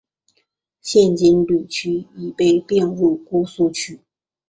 [0.81, 3.99] 现金阊区已被并入姑苏区。